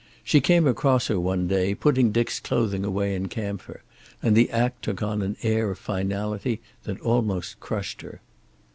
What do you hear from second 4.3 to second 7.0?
the act took on an air of finality that